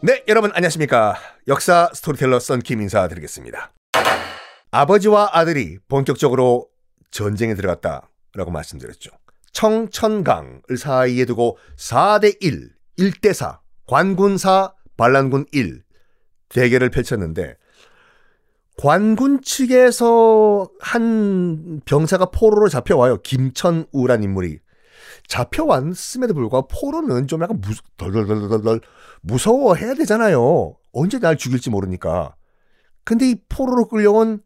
[0.00, 1.16] 네, 여러분 안녕하십니까.
[1.48, 3.72] 역사 스토리텔러 썬킴 인사드리겠습니다.
[4.70, 6.68] 아버지와 아들이 본격적으로
[7.10, 9.10] 전쟁에 들어갔다라고 말씀드렸죠.
[9.52, 13.58] 청천강을 사이에 두고 4대 1, 1대 4,
[13.88, 15.82] 관군사, 반란군 1
[16.50, 17.56] 대결을 펼쳤는데
[18.76, 23.22] 관군 측에서 한 병사가 포로로 잡혀와요.
[23.22, 24.60] 김천우란 인물이.
[25.26, 28.80] 잡혀왔음에도 불구하고 포로는 좀 약간 무, 덜덜덜덜
[29.22, 30.76] 무서워해야 되잖아요.
[30.92, 32.34] 언제 날 죽일지 모르니까.
[33.04, 34.42] 근데 이 포로로 끌려온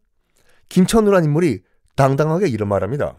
[0.69, 1.61] 김천우란 인물이
[1.95, 3.17] 당당하게 이런 말합니다.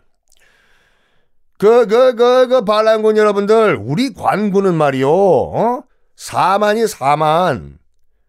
[1.58, 5.84] 그, 그, 그, 그, 반란군 여러분들, 우리 관군은 말이요, 어?
[6.16, 7.78] 사만이 사만.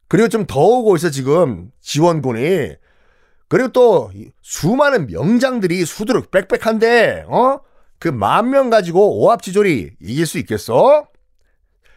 [0.07, 2.75] 그리고 좀 더 오고 있어, 지금, 지원군이.
[3.47, 4.11] 그리고 또,
[4.41, 7.59] 수많은 명장들이 수두룩 빽빽한데, 어?
[8.05, 11.07] 그 만 명 가지고 오합지졸이 이길 수 있겠어?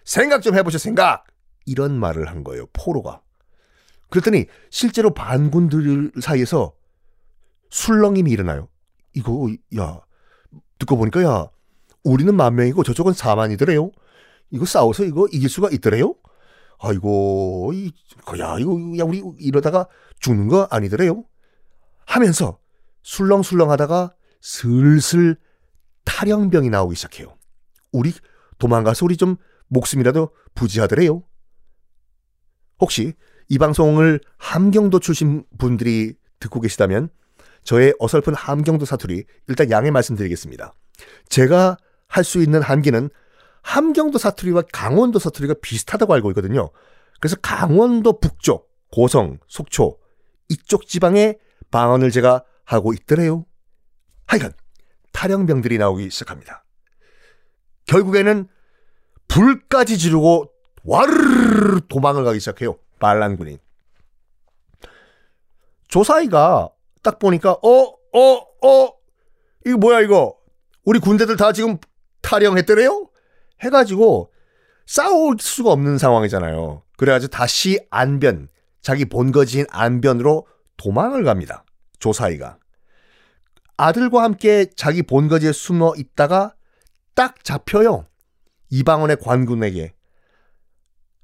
[0.05, 1.25] 생각 좀 해보셔, 생각!
[1.67, 3.21] 이런 말을 한 거예요, 포로가.
[4.09, 6.73] 그랬더니, 실제로 반군들 사이에서
[7.69, 8.69] 술렁임이 일어나요.
[9.13, 10.01] 이거, 야,
[10.79, 11.47] 듣고 보니까, 야,
[12.05, 13.91] 우리는 만 명이고 저쪽은 사만이더래요.
[14.51, 16.15] 이거 싸워서 이거 이길 수가 있더래요?
[16.79, 17.93] 아이고, 이,
[18.41, 19.87] 야, 이거, 야, 우리 이러다가
[20.21, 21.23] 죽는 거 아니더래요?
[22.07, 22.59] 하면서
[23.03, 25.37] 술렁술렁 하다가 슬슬
[26.05, 27.37] 탈영병이 나오기 시작해요.
[27.93, 28.13] 우리
[28.59, 29.37] 도망가서 우리 좀
[29.69, 31.23] 목숨이라도 부지하더래요.
[32.81, 33.15] 혹시
[33.49, 37.09] 이 방송을 함경도 출신 분들이 듣고 계시다면
[37.65, 40.73] 저의 어설픈 함경도 사투리 일단 양해 말씀드리겠습니다.
[41.29, 43.11] 제가 할 수 있는 한계는
[43.63, 46.71] 함경도 사투리와 강원도 사투리가 비슷하다고 알고 있거든요.
[47.21, 49.99] 그래서 강원도 북쪽, 고성, 속초
[50.49, 51.39] 이쪽 지방의
[51.71, 53.45] 방언을 제가 하고 있더래요.
[54.27, 54.53] 하여간
[55.19, 56.65] 탈영병들이 나오기 시작합니다.
[57.87, 58.47] 결국에는
[59.27, 60.53] 불까지 지르고
[60.85, 62.79] 와르르 도망을 가기 시작해요.
[63.01, 63.59] 반란군이.
[65.89, 66.71] 조사이가
[67.03, 67.69] 딱 보니까 어,
[68.13, 68.93] 어, 어,
[69.67, 70.37] 이거 뭐야 이거?
[70.85, 71.79] 우리 군대들 다 지금
[72.23, 73.11] 탈영했더래요?
[73.61, 74.33] 해가지고
[74.87, 76.85] 싸울 수가 없는 상황이잖아요.
[76.97, 78.49] 그래가지고 다시 안변,
[78.83, 80.47] 자기 본거지인 안변으로
[80.77, 81.65] 도망을 갑니다.
[81.99, 82.58] 조사이가.
[83.79, 86.55] 아들과 함께 자기 본거지에 숨어 있다가
[87.15, 88.07] 딱 잡혀요.
[88.71, 89.95] 이방원의 관군에게.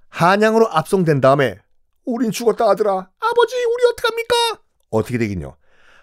[0.09, 1.59] 한양으로 압송된 다음에
[2.04, 2.93] 우린 죽었다 아들아.
[2.93, 4.62] 아버지 우리 어떡합니까?
[4.91, 5.56] 어떻게 되긴요.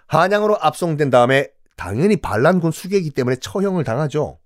[0.08, 4.40] 한양으로 압송된 다음에 당연히 반란군 수계이기 때문에 처형을 당하죠.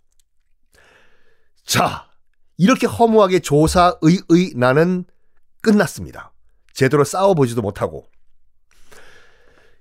[1.65, 2.07] 자,
[2.57, 5.05] 이렇게 허무하게 조사의의 나는
[5.61, 6.33] 끝났습니다.
[6.73, 8.05] 제대로 싸워보지도 못하고.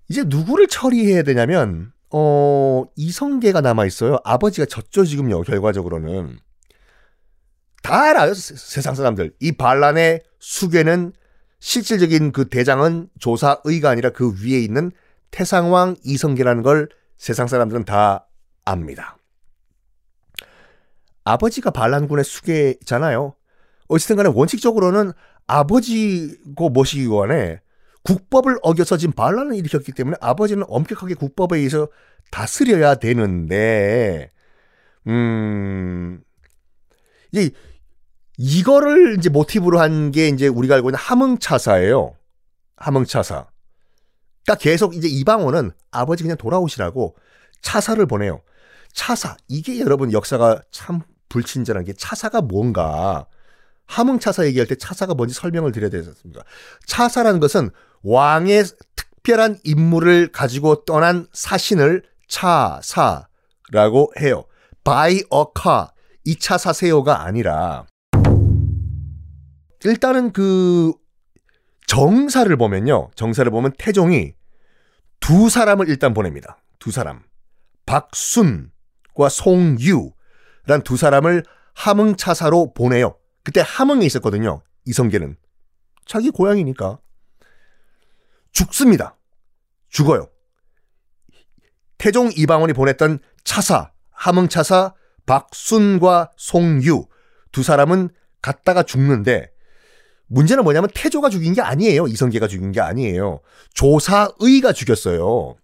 [0.08, 4.18] 이제 누구를 처리해야 되냐면, 어, 이성계가 남아있어요.
[4.22, 6.38] 아버지가 졌죠, 지금요, 결과적으로는.
[7.82, 9.34] 다 알아요, 세상 사람들.
[9.40, 11.12] 이 반란의 수괴는
[11.58, 14.92] 실질적인 그 대장은 조사의가 아니라 그 위에 있는
[15.32, 18.28] 태상왕 이성계라는 걸 세상 사람들은 다
[18.64, 19.16] 압니다.
[21.24, 23.34] 아버지가 반란군의 수계잖아요.
[23.88, 25.10] 어쨌든 간에 원칙적으로는
[25.48, 27.60] 아버지고 뭐시기고 간에
[28.04, 31.88] 국법을 어겨서 지금 반란을 일으켰기 때문에 아버지는 엄격하게 국법에 의해서
[32.30, 34.30] 다스려야 되는데,
[35.06, 36.22] 음,
[37.32, 37.50] 이,
[38.36, 42.14] 이거를 이제 모티브로 한 게 이제 우리가 알고 있는 함흥차사예요.
[42.76, 43.46] 함흥차사.
[44.44, 47.16] 그러니까 계속 이제 이방원은 아버지 그냥 돌아오시라고
[47.62, 48.42] 차사를 보내요.
[48.92, 49.36] 차사.
[49.48, 53.26] 이게 여러분 역사가 참 불친절한 게 차사가 뭔가
[53.86, 56.42] 함흥차사 얘기할 때 차사가 뭔지 설명을 드려야 되지 않습니까?
[56.86, 57.70] 차사라는 것은
[58.04, 58.64] 왕의
[58.96, 64.44] 특별한 임무를 가지고 떠난 사신을 차사라고 해요.
[64.84, 65.88] buy a car.
[66.26, 67.86] 이차 사세요가 아니라
[69.84, 70.92] 일단은 그
[71.86, 73.10] 정사를 보면요.
[73.14, 74.34] 정사를 보면 태종이
[75.20, 76.58] 두 사람을 일단 보냅니다.
[76.78, 77.22] 두 사람.
[77.84, 81.44] 박순과 송유란 두 사람을
[81.74, 83.16] 함흥차사로 보내요.
[83.42, 84.62] 그때 함흥에 있었거든요.
[84.86, 85.36] 이성계는.
[86.06, 86.98] 자기 고향이니까.
[88.64, 89.16] 죽습니다.
[89.88, 90.28] 죽어요.
[91.98, 94.94] 태종 이방원이 보냈던 차사, 함흥차사
[95.26, 97.06] 박순과 송유
[97.52, 98.10] 두 사람은
[98.42, 99.50] 갔다가 죽는데
[100.26, 102.06] 문제는 뭐냐면 태조가 죽인 게 아니에요.
[102.06, 103.40] 이성계가 죽인 게 아니에요.
[103.74, 105.56] 조사의가 죽였어요.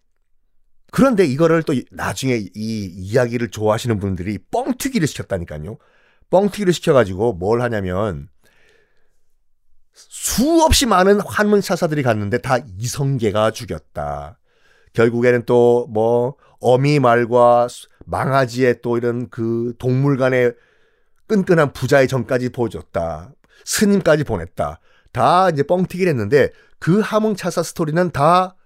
[0.92, 5.78] 그런데 이거를 또 나중에 이 이야기를 좋아하시는 분들이 뻥튀기를 시켰다니까요.
[6.30, 8.28] 뻥튀기를 시켜가지고 뭘 하냐면
[10.08, 14.38] 수없이 많은 환문사사들이 갔는데 다 이성계가 죽였다.
[14.92, 17.68] 결국에는 또 뭐 어미 말과
[18.06, 20.52] 망아지의 또 이런 그 동물 간의
[21.26, 23.32] 끈끈한 부자의 전까지 보여줬다.
[23.64, 24.80] 스님까지 보냈다.
[25.12, 28.56] 다 이제 뻥튀기를 했는데 그 함흥차사 스토리는 다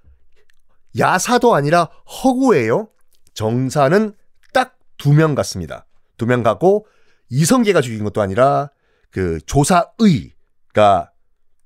[0.98, 1.88] 야사도 아니라
[2.24, 2.88] 허구예요.
[3.34, 4.14] 정사는
[4.52, 5.86] 딱 두 명 같습니다.
[6.16, 6.86] 두 명 같고
[7.30, 8.70] 이성계가 죽인 것도 아니라
[9.10, 11.10] 그 조사의가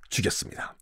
[0.08, 0.76] 죽였습니다.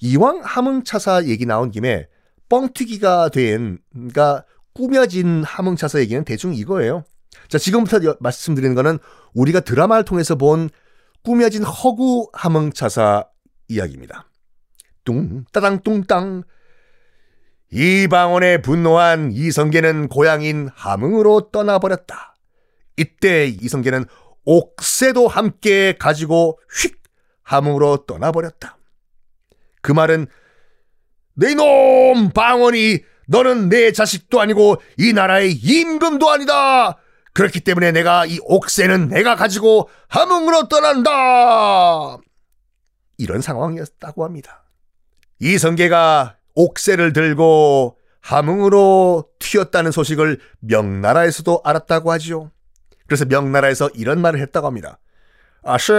[0.00, 2.08] 이왕 함흥차사 얘기 나온 김에
[2.48, 7.04] 뻥튀기가 된, 그러니까 꾸며진 함흥차사 얘기는 대충 이거예요.
[7.48, 8.98] 자, 지금부터 말씀드리는 거는
[9.34, 10.70] 우리가 드라마를 통해서 본
[11.22, 13.26] 꾸며진 허구 함흥차사
[13.68, 14.30] 이야기입니다.
[15.04, 16.42] 뚱, 따당, 뚱땅.
[17.72, 22.36] 이방원에 분노한 이성계는 고향인 함흥으로 떠나버렸다.
[22.96, 24.04] 이때 이성계는
[24.44, 27.02] 옥새도 함께 가지고 휙
[27.46, 28.76] 함흥으로 떠나버렸다.
[29.80, 30.26] 그 말은
[31.34, 32.98] 내놈 방언이
[33.28, 36.98] 너는 내 자식도 아니고 이 나라의 임금도 아니다.
[37.34, 42.18] 그렇기 때문에 내가 이 옥새는 내가 가지고 함흥으로 떠난다.
[43.18, 44.64] 이런 상황이었다고 합니다.
[45.40, 52.50] 이성계가 옥새를 들고 함흥으로 튀었다는 소식을 명나라에서도 알았다고 하지요.
[53.06, 54.98] 그래서 명나라에서 이런 말을 했다고 합니다.
[55.66, 55.92] 아씨,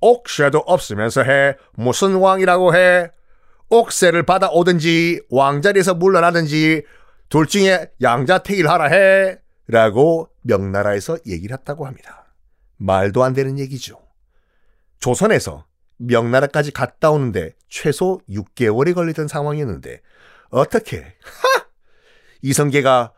[0.00, 1.56] 옥새도 없으면서 해.
[1.72, 3.10] 무슨 왕이라고 해.
[3.68, 6.82] 옥새를 받아오든지 왕자리에서 물러나든지
[7.28, 9.38] 둘 중에 양자택일 하라 해.
[9.68, 12.34] 라고 명나라에서 얘기를 했다고 합니다.
[12.78, 14.00] 말도 안 되는 얘기죠.
[14.98, 15.64] 조선에서
[15.98, 20.00] 명나라까지 갔다 오는데 최소 6개월이 걸리던 상황이었는데
[20.50, 21.66] 어떻게 하!
[22.42, 23.12] 이성계가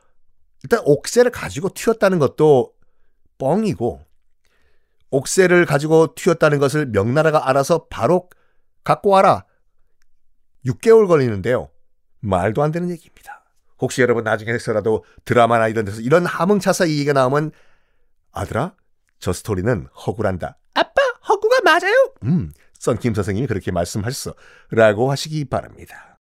[0.64, 2.72] 일단 옥새를 가지고 튀었다는 것도
[3.38, 4.04] 뻥이고
[5.12, 8.28] 옥새를 가지고 튀었다는 것을 명나라가 알아서 바로
[8.82, 9.44] 갖고 와라.
[10.66, 11.70] 6개월 걸리는데요.
[12.20, 13.44] 말도 안 되는 얘기입니다.
[13.78, 17.52] 혹시 여러분 나중에서라도 드라마나 이런 데서 이런 함흥차사 얘기가 나오면
[18.32, 18.74] 아들아
[19.18, 20.56] 저 스토리는 허구란다.
[20.74, 22.14] 아빠 허구가 맞아요.
[22.24, 24.34] 음 썬킴 선생님이 그렇게 말씀하셨어.
[24.70, 26.16] 라고 하시기 바랍니다.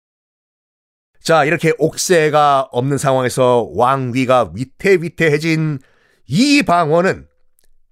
[1.22, 5.81] 자 이렇게 옥새가 없는 상황에서 왕위가 위태위태해진
[6.26, 7.30] 이 방원은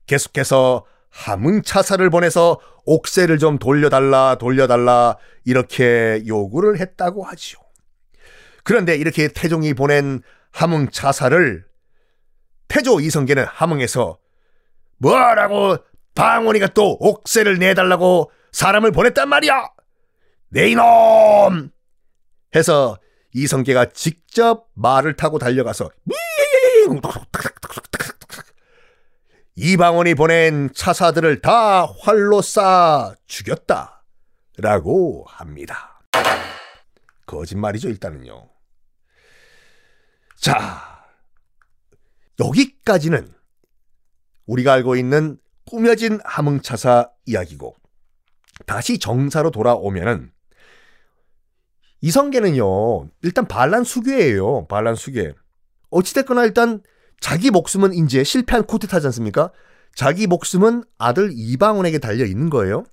[0.09, 7.59] 계속해서 함흥차사를 보내서 옥새를 좀 돌려달라 돌려달라 이렇게 요구를 했다고 하지요.
[8.65, 10.23] 그런데 이렇게 태종이 보낸
[10.53, 11.65] 함흥차사를
[12.69, 14.19] 태조 이성계는 함흥에서
[14.99, 15.79] 뭐라고
[16.15, 19.69] 방원이가 또 옥새를 내달라고 사람을 보냈단 말이야.
[20.51, 21.71] 내 이놈!
[22.57, 22.99] 해서
[23.35, 25.91] 이성계가 직접 말을 타고 달려가서
[29.61, 34.05] 이방원이 보낸 차사들을 다 활로 쏴 죽였다.
[34.59, 36.01] 라고 합니다.
[37.27, 38.49] 거짓말이죠, 일단은요.
[40.37, 41.05] 자,
[42.39, 43.35] 여기까지는
[44.47, 47.75] 우리가 알고 있는 꾸며진 함흥차사 이야기고,
[48.65, 50.31] 다시 정사로 돌아오면은,
[52.01, 55.35] 이성계는요, 일단 반란 수괴예요, 반란 수괴.
[55.91, 56.81] 어찌됐거나 일단
[57.21, 59.51] 자기 목숨은 이제 실패한 코테타지 않습니까?
[59.95, 62.85] 자기 목숨은 아들 이방원에게 달려 있는 거예요.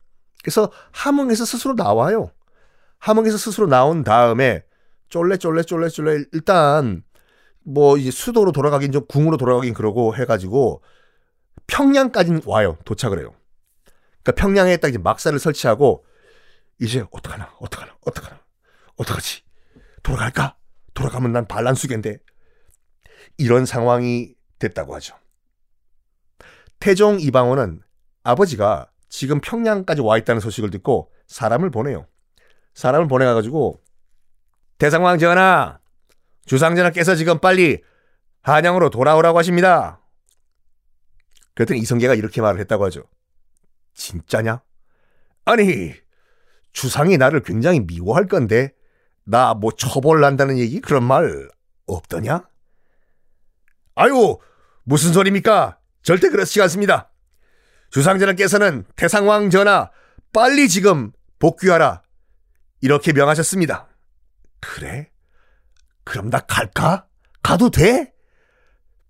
[0.44, 2.32] 그래서 함흥에서 스스로 나와요.
[3.00, 4.64] 함흥에서 스스로 나온 다음에
[5.10, 7.04] 쫄래 쫄래 쫄래 쫄래 일단
[7.64, 10.82] 뭐 이제 수도로 돌아가긴 좀 궁으로 돌아가긴 그러고 해가지고
[11.68, 12.78] 평양까지 와요.
[12.86, 13.34] 도착을 해요.
[14.24, 16.06] 그러니까 평양에 딱 이제 막사를 설치하고
[16.80, 18.40] 이제 어떡하나 어떡하나 어떡하나
[18.98, 19.44] 어떡하지
[20.04, 20.58] 돌아갈까
[20.94, 22.18] 돌아가면 난 반란수계인데
[23.38, 25.16] 이런 상황이 됐다고 하죠.
[26.80, 27.82] 태종 이방원은
[28.24, 32.08] 아버지가 지금 평양까지 와 있다는 소식을 듣고 사람을 보내요.
[32.74, 33.82] 사람을 보내가지고
[34.78, 35.80] 대상왕 전하,
[36.46, 37.82] 주상전하께서 지금 빨리
[38.42, 40.02] 한양으로 돌아오라고 하십니다.
[41.54, 43.04] 그랬더니 이성계가 이렇게 말을 했다고 하죠.
[43.94, 44.62] 진짜냐?
[45.46, 45.94] 아니,
[46.74, 48.74] 주상이 나를 굉장히 미워할 건데,
[49.24, 50.82] 나 뭐 처벌난다는 얘기?
[50.82, 51.50] 그런 말
[51.88, 52.48] 없더냐?
[53.96, 54.38] 아유,
[54.84, 55.80] 무슨 소리입니까?
[56.04, 57.12] 절대 그렇지 않습니다.
[57.90, 59.90] 주상전하께서는 태상왕 전하
[60.34, 62.04] 빨리 지금 복귀하라.
[62.82, 63.88] 이렇게 명하셨습니다.
[64.60, 65.10] 그래?
[66.04, 67.08] 그럼 나 갈까?
[67.42, 68.14] 가도 돼?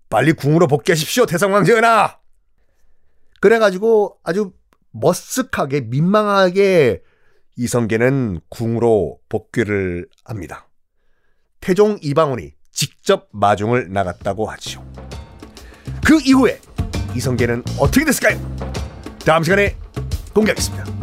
[0.08, 2.18] 빨리 궁으로 복귀하십시오, 태상왕 전하!
[3.40, 4.52] 그래가지고 아주
[4.94, 7.02] 머쓱하게, 민망하게
[7.56, 10.68] 이성계는 궁으로 복귀를 합니다.
[11.60, 14.84] 태종 이방원이 직접 마중을 나갔다고 하지요.
[16.04, 16.60] 그 이후에
[17.16, 18.38] 이성계는 어떻게 됐을까요?
[19.24, 19.74] 다음 시간에
[20.34, 20.95] 공개하겠습니다.